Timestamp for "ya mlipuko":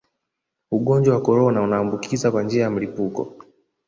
2.63-3.33